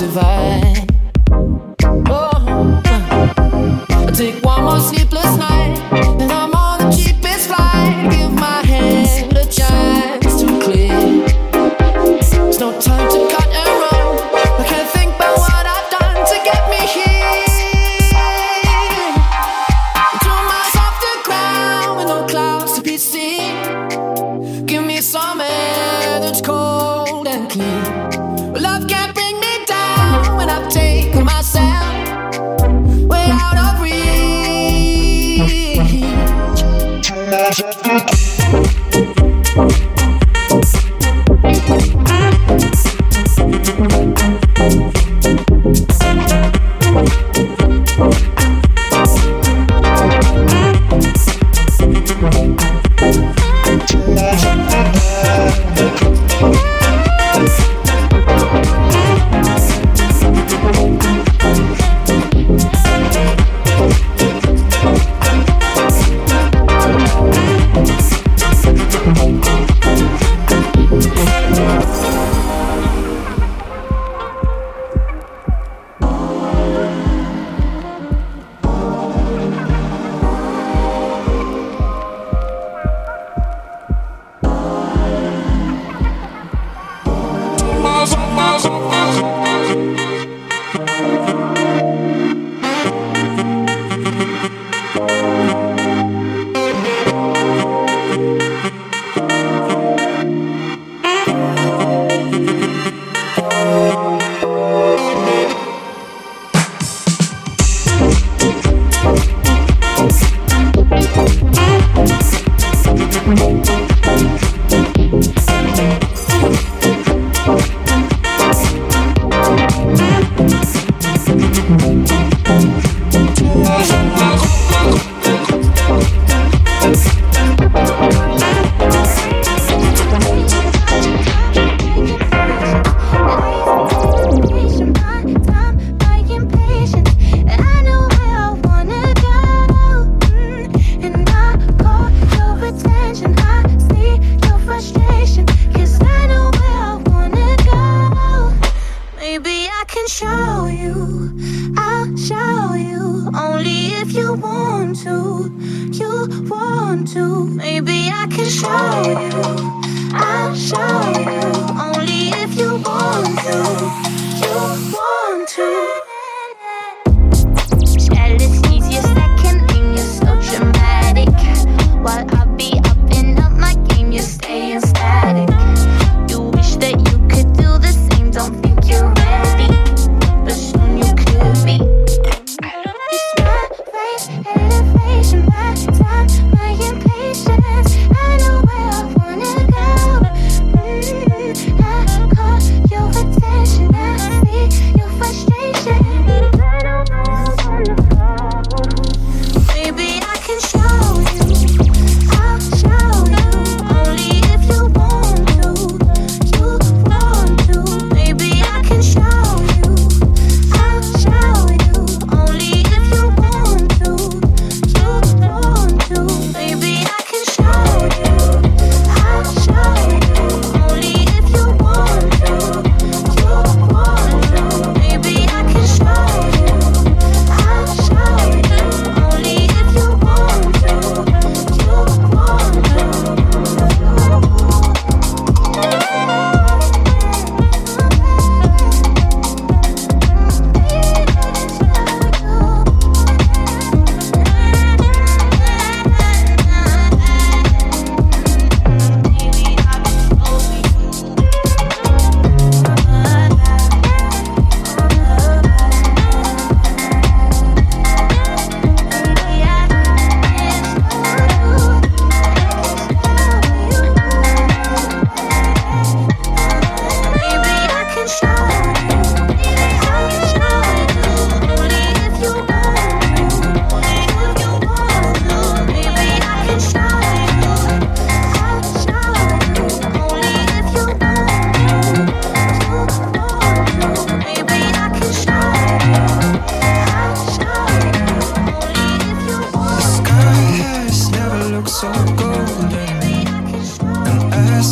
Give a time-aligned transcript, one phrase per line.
[0.00, 0.77] your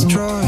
[0.05, 0.46] destroy.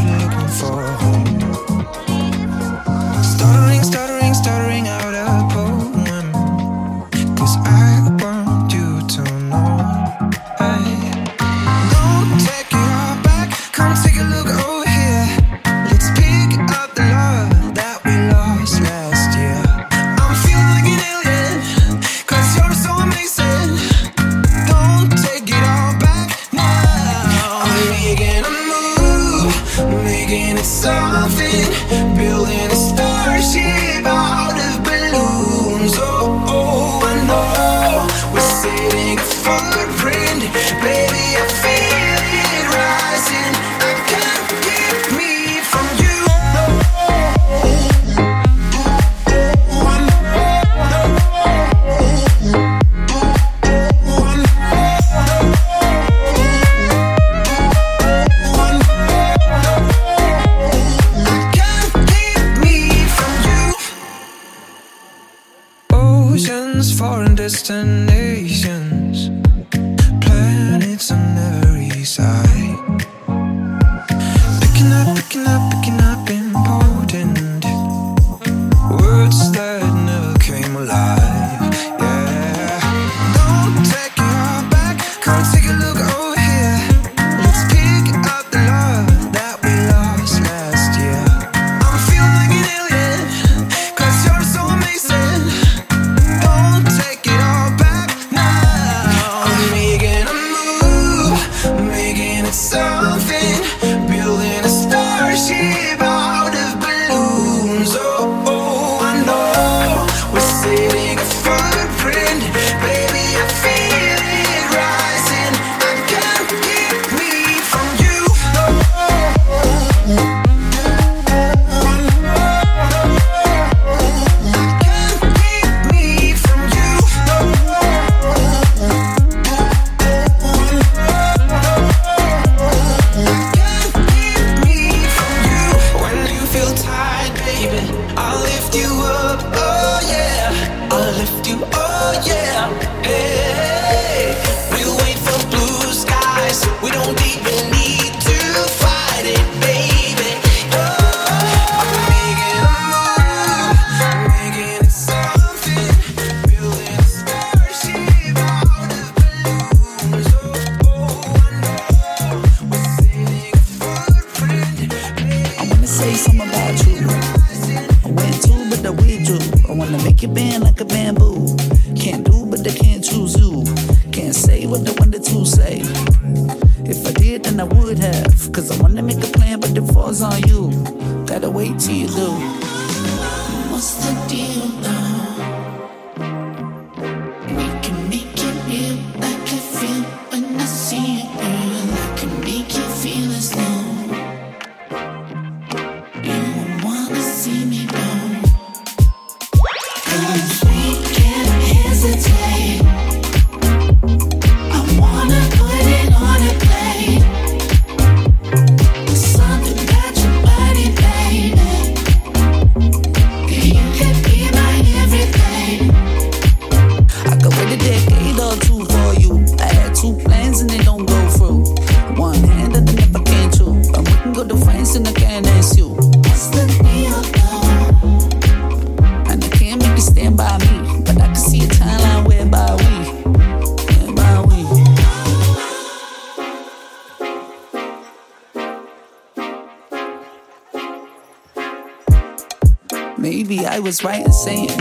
[243.89, 244.78] Was right in saying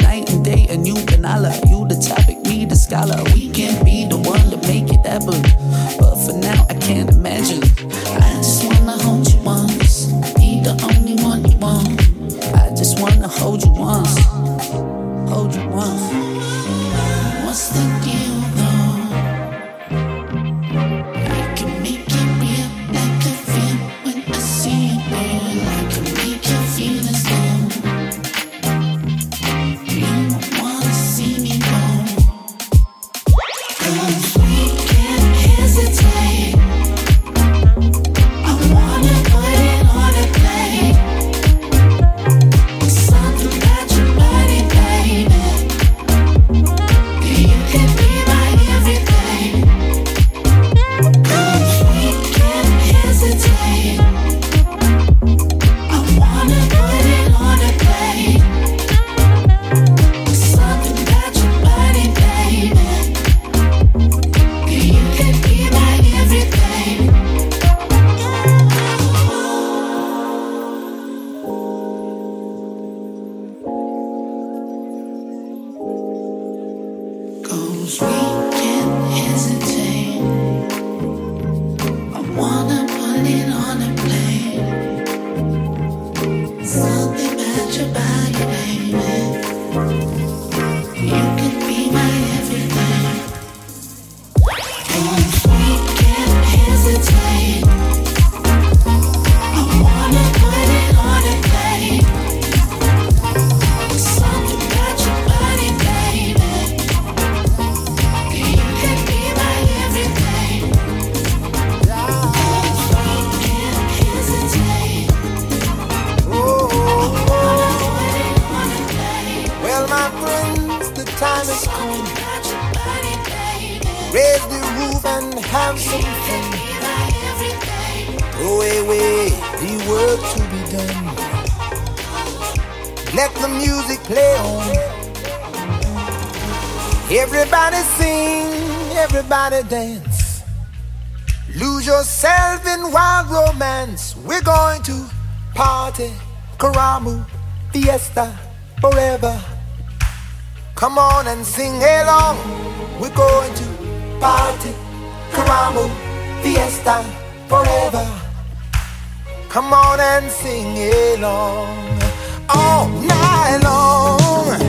[160.18, 160.76] and sing
[161.14, 162.02] along
[162.50, 164.62] all night long,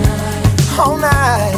[0.78, 1.57] all night.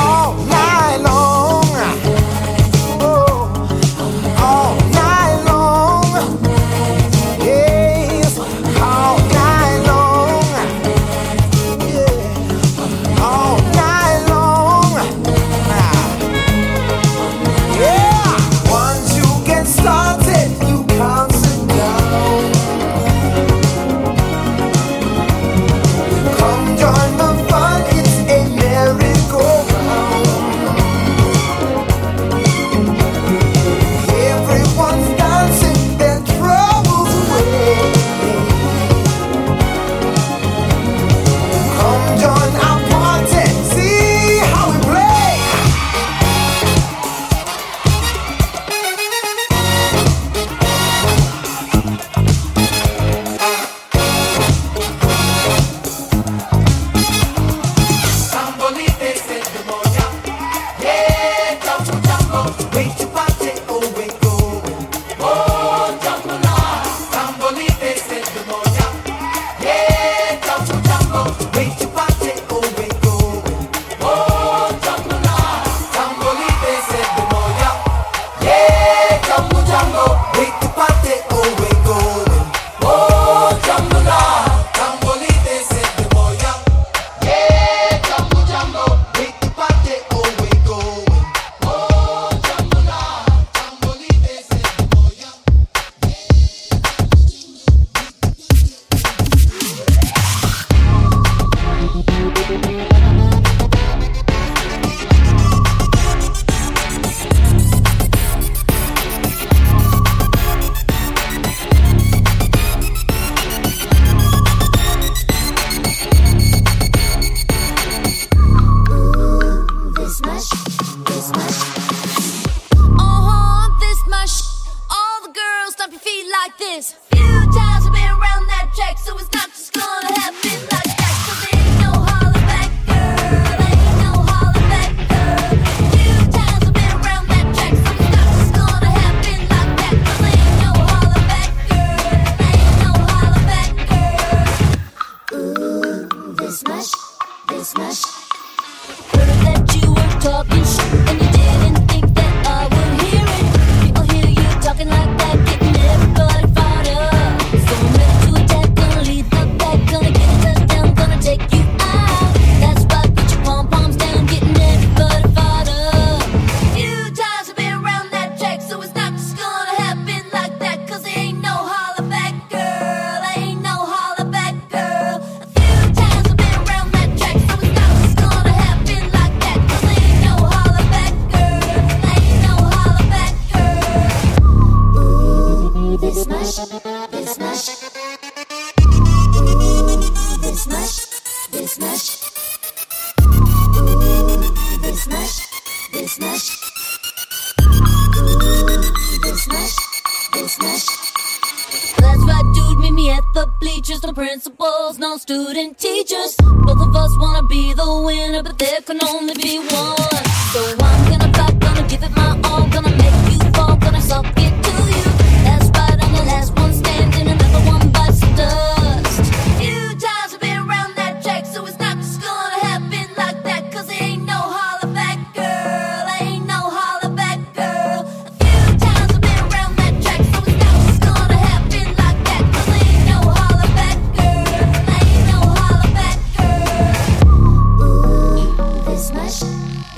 [0.00, 1.69] all night long.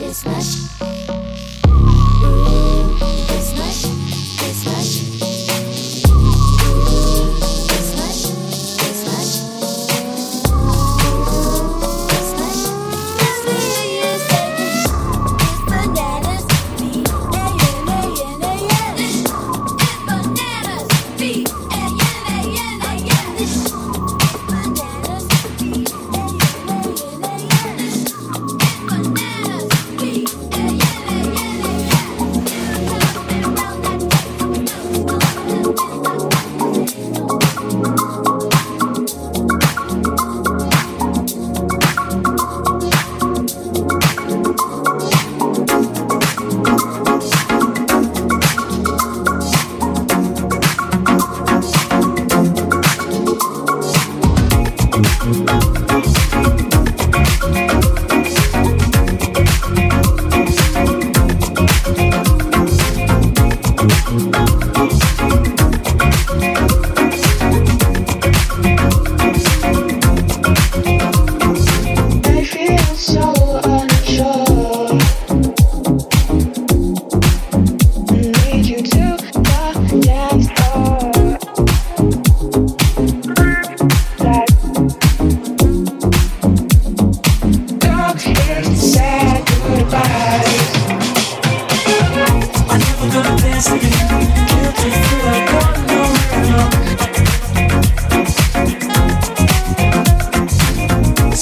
[0.02, 1.21] is lush.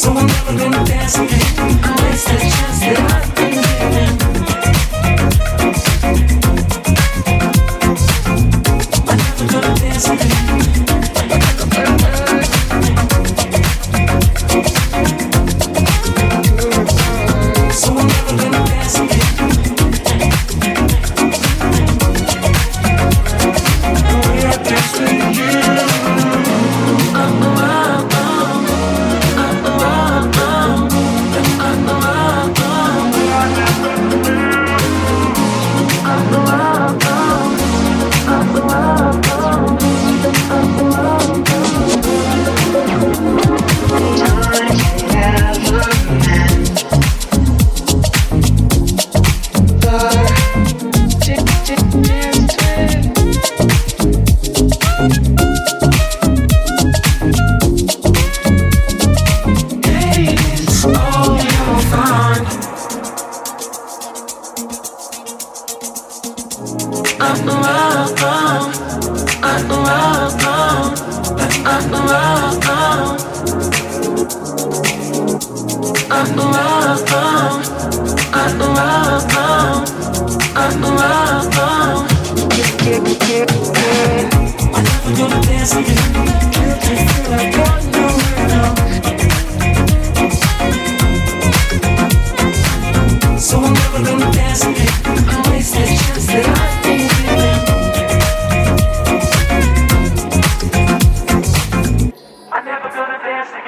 [0.01, 1.79] So I'm never gonna dance again.
[1.85, 2.50] I'm wasted.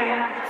[0.05, 0.43] dance.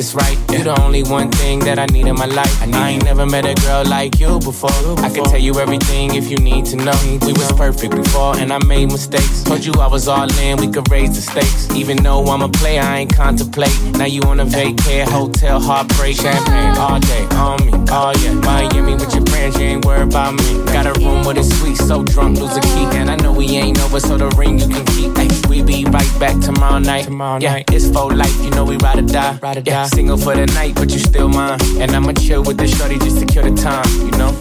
[0.00, 0.38] This right.
[0.50, 2.54] You're the only one thing that I need in my life.
[2.62, 4.70] I, ain't never met a girl like you before.
[5.06, 6.98] I can tell you everything if you need to know.
[7.26, 9.42] We was perfect before, and I made mistakes.
[9.42, 11.68] Told you I was all in, we could raise the stakes.
[11.76, 13.76] Even though I'm a player, I ain't contemplate.
[14.00, 17.72] Now you on a vacay, hotel, heartbreak, champagne all day on me.
[17.90, 20.64] Oh yeah, Miami with your friends, you ain't worried about me.
[20.72, 22.86] Got a room with a suite, so drunk, lose a key.
[22.96, 25.19] And I know we ain't over, so the ring you can keep.
[25.50, 27.04] Ay, we be right back tomorrow night.
[27.04, 27.70] Tomorrow yeah, night.
[27.72, 29.38] it's for life, you know we ride or die.
[29.42, 29.88] Ride or yeah, die.
[29.88, 31.58] Single for the night, but you still mine.
[31.80, 34.34] And I'ma chill with the shorty just to kill the time, you know.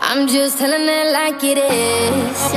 [0.00, 2.54] I'm just telling it like it is.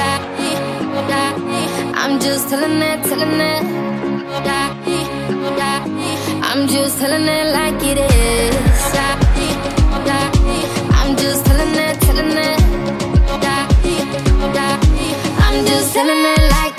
[1.95, 3.63] I'm just telling it, telling it.
[6.43, 8.95] I'm just telling it like it is.
[10.99, 12.62] I'm just telling it, telling it.
[15.39, 16.76] I'm just telling it like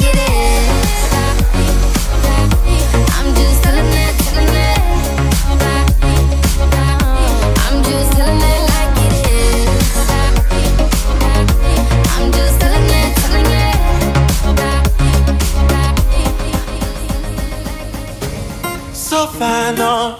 [19.19, 20.17] So fine, uh,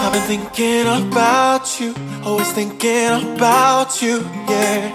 [0.00, 1.94] I've been thinking about you,
[2.26, 4.94] always thinking about you, yeah.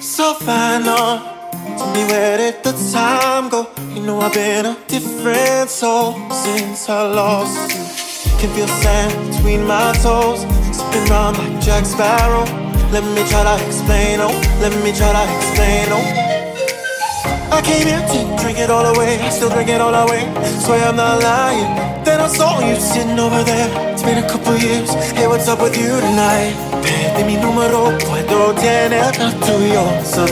[0.00, 1.20] So fine, uh,
[1.76, 3.68] tell me where did the time go?
[3.92, 7.84] You know I've been a different soul since I lost you.
[8.40, 10.40] Can feel sand between my toes,
[10.74, 12.46] sipping round like Jack Sparrow.
[12.90, 16.27] Let me try to explain, oh, let me try to explain, oh.
[17.50, 20.22] I came here to drink it all away, still drink it all away.
[20.64, 22.04] Swear I'm not lying.
[22.04, 23.68] Then I saw you sitting over there.
[23.92, 24.90] It's been a couple years.
[25.16, 26.54] Hey, what's up with you tonight?
[26.82, 29.84] Perdí mi número, puedo tener el tuyo.
[30.04, 30.26] So.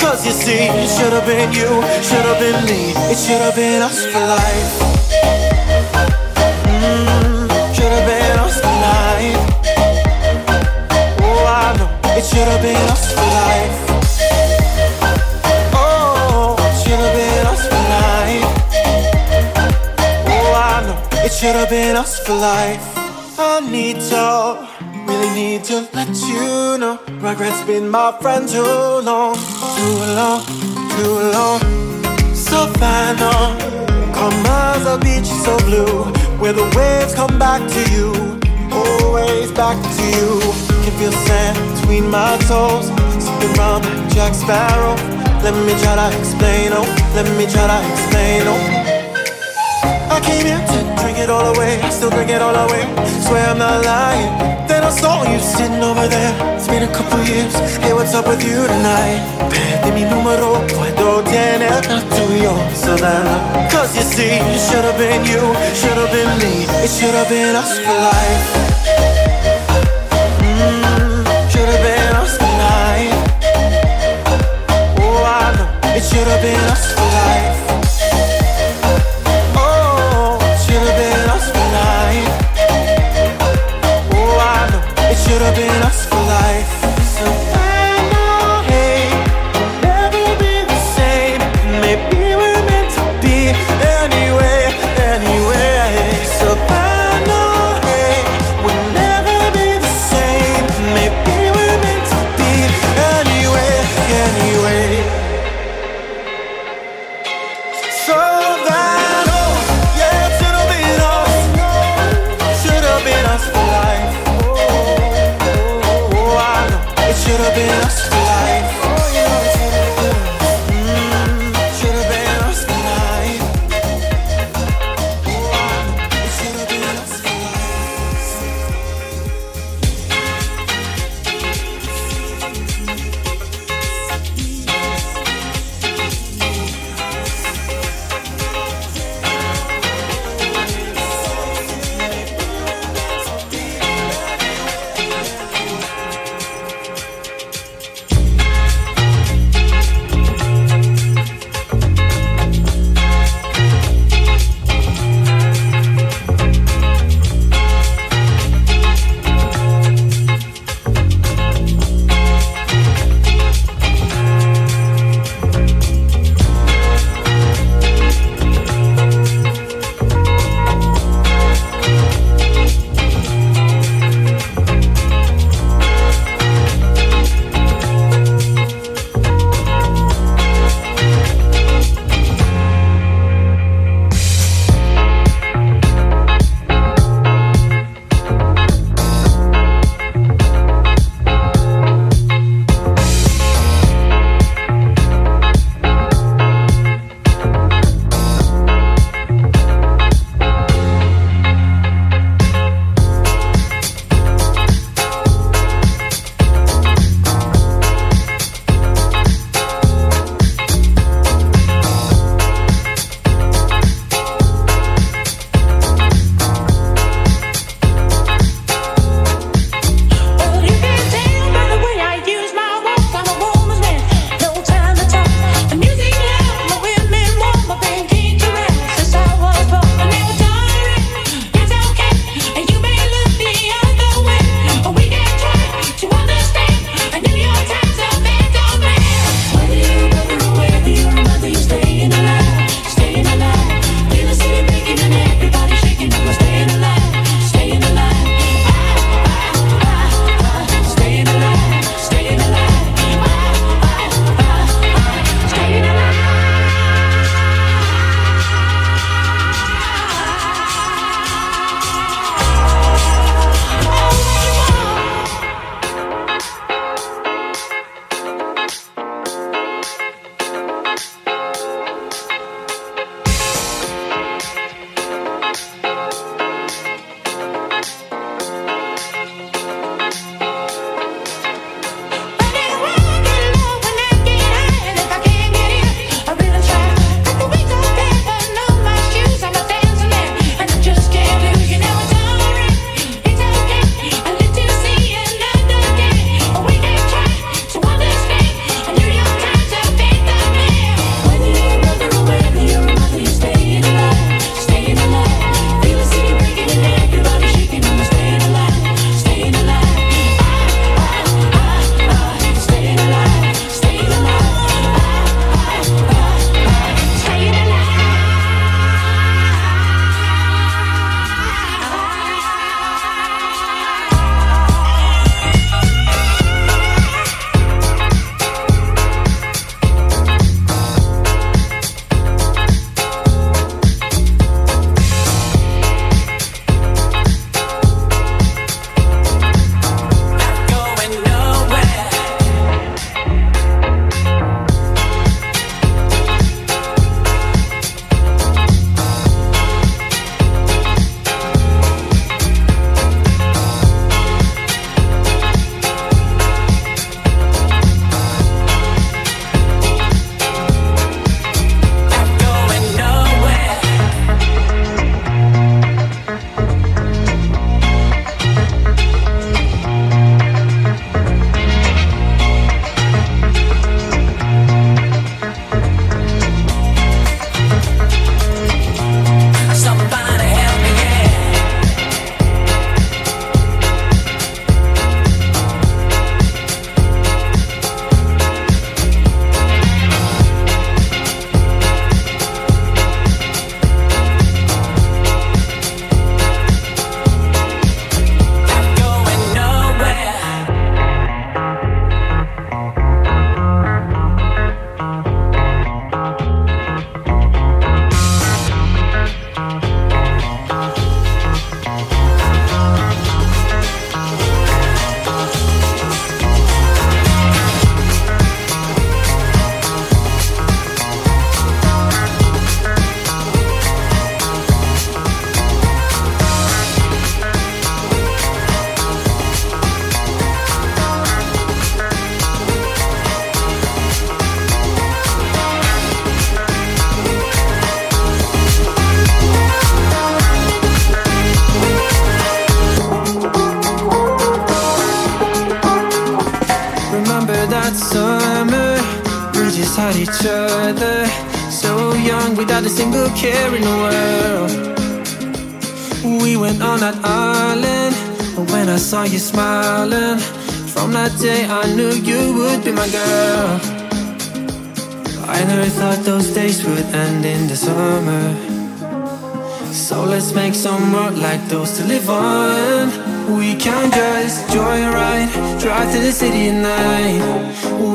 [0.00, 1.68] Cause you see, it should have been you,
[2.02, 2.92] should have been me.
[3.12, 4.74] It should have been us for life.
[6.64, 9.42] Mm, should have been us for life.
[11.22, 11.90] Oh, I know.
[12.16, 13.87] It should have been us for life.
[21.42, 22.82] Know it should have been us for life.
[23.38, 24.66] I need to,
[25.06, 26.98] really need to let you know.
[27.20, 29.34] Regrets been my friend too long,
[29.76, 30.42] too long,
[30.96, 31.60] too long.
[32.34, 33.56] So fine, oh,
[34.14, 36.04] come as a beach so blue,
[36.40, 38.12] where the waves come back to you,
[38.72, 40.40] always back to you.
[40.82, 42.86] Can feel sand between my toes,
[43.22, 43.82] sipping like
[44.14, 44.96] Jack Sparrow.
[45.42, 48.77] Let me try to explain, oh, let me try to explain, oh.
[50.18, 52.82] I came here to drink it all away, still drink it all away.
[53.22, 54.26] Swear I'm not lying.
[54.66, 56.34] Then I saw you sitting over there.
[56.56, 57.54] It's been a couple years.
[57.78, 59.22] Hey, what's up with you tonight?
[59.48, 62.52] Perdí mi número, puedo tener el tuyo.
[62.98, 63.70] That.
[63.70, 65.44] Cause you see, it should have been you,
[65.78, 66.66] should have been me.
[66.82, 68.87] It should have been us for life.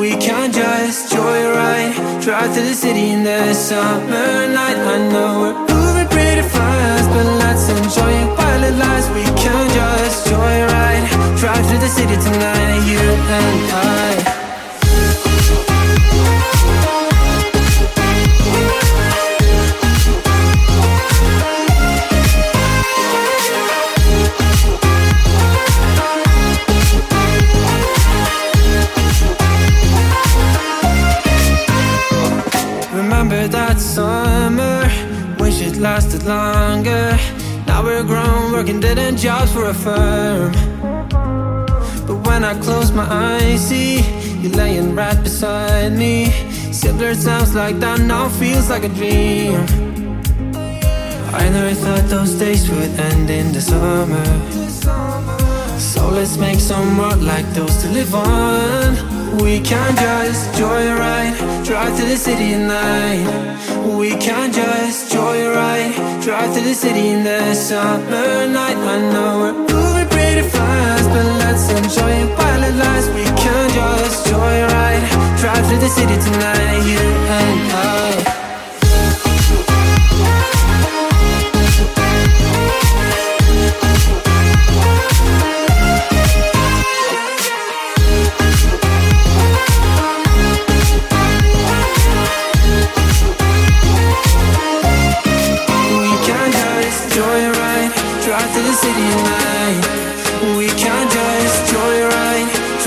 [0.04, 4.76] We can just joyride, drive to the city in the summer night.
[4.76, 9.10] I know we're moving pretty fast, but let's enjoy it while it lasts.
[9.16, 14.33] We can just joyride, drive to the city tonight, you and I.
[33.94, 34.90] summer
[35.44, 37.18] Wish it lasted longer.
[37.68, 40.54] Now we're grown, working dead end jobs for a firm.
[42.08, 44.00] But when I close my eyes, see
[44.42, 46.32] you laying right beside me.
[46.72, 49.56] Simpler sounds like that now feels like a dream.
[51.42, 54.26] I never thought those days would end in the summer.
[55.78, 59.13] So let's make some more like those to live on.
[59.42, 63.98] We can just joyride, drive to the city at night.
[63.98, 68.78] We can just joyride, drive to the city in the summer night.
[68.78, 73.10] I know we're moving pretty fast, but let's enjoy it while it lasts.
[73.10, 75.04] We can just joyride,
[75.40, 78.33] drive to the city tonight, you and I.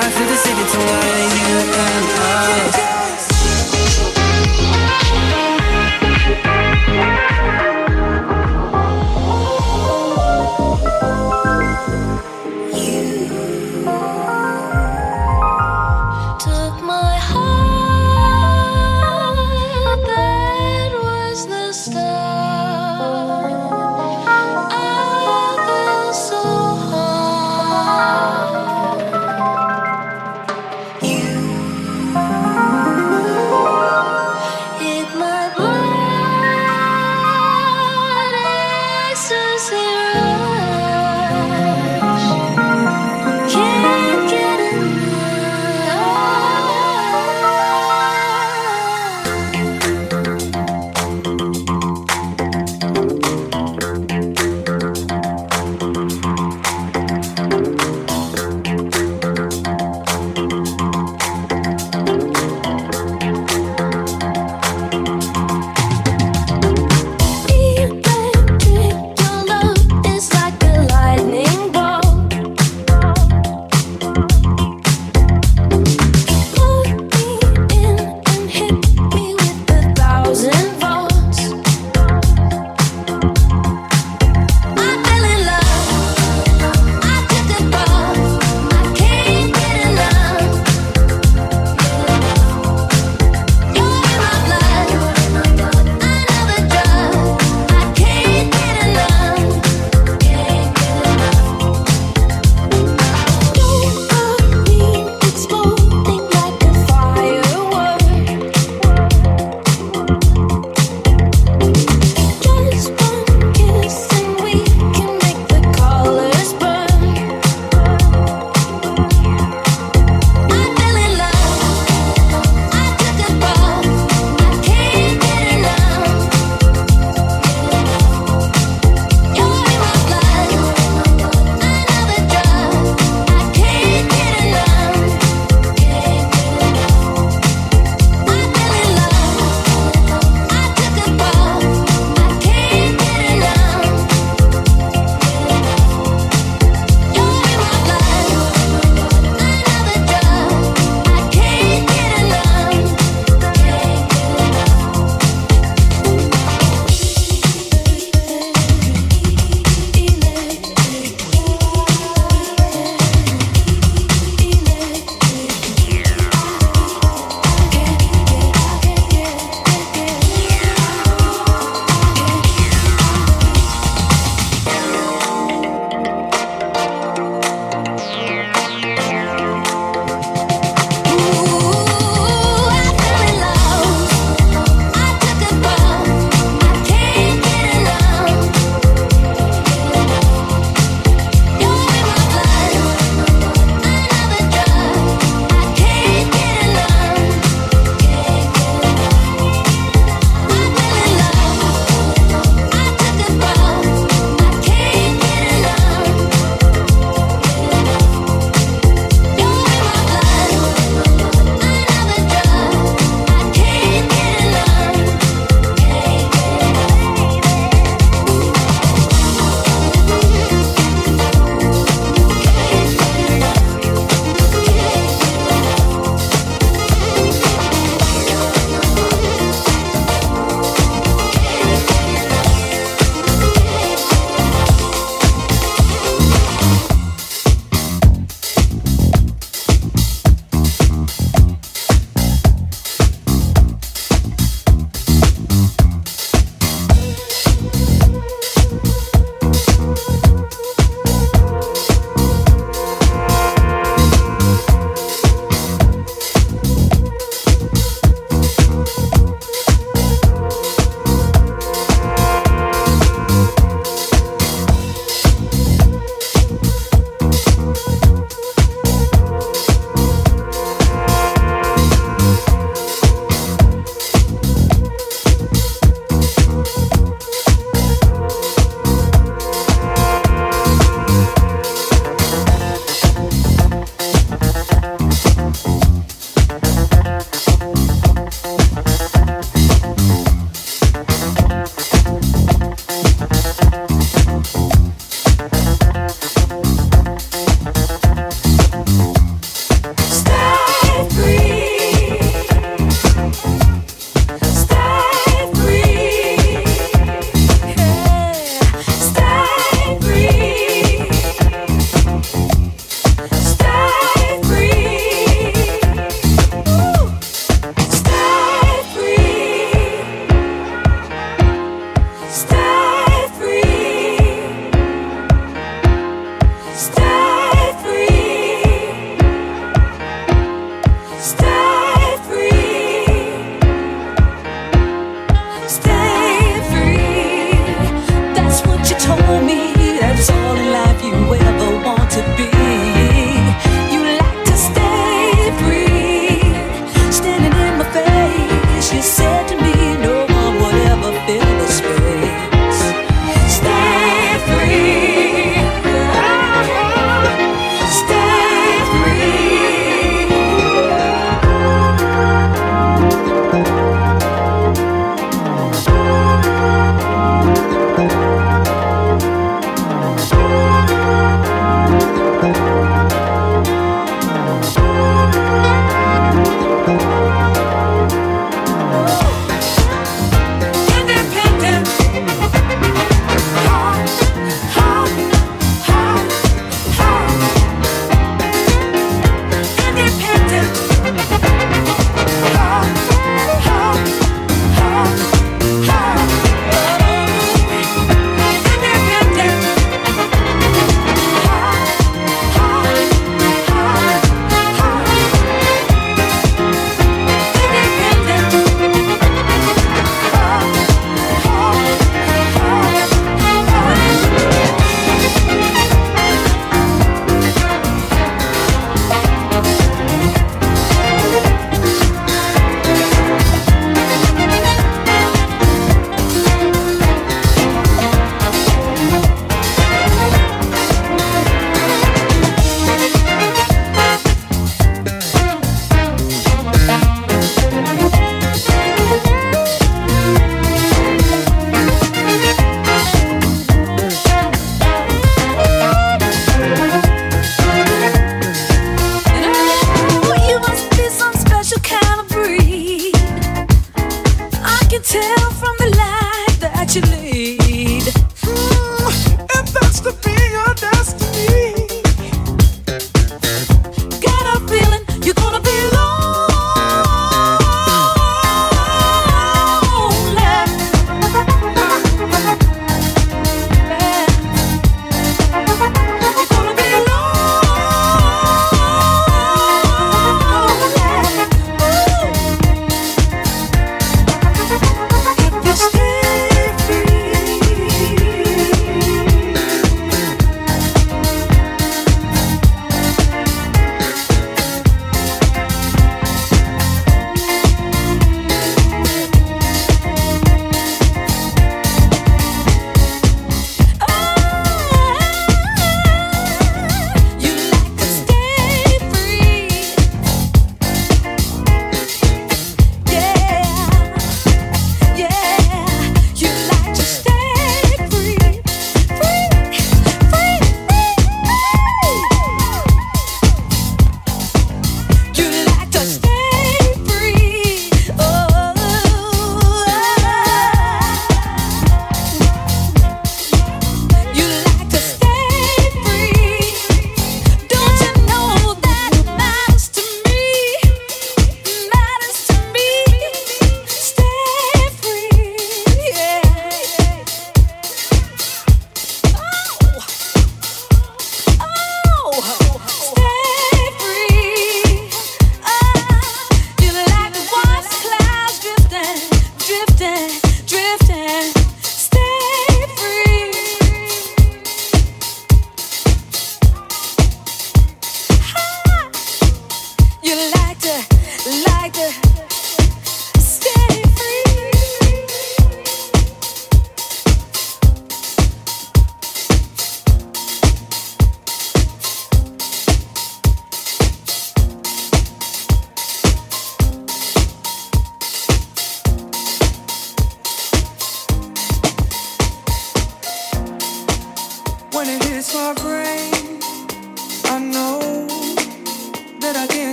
[0.00, 1.17] drive to the city tonight,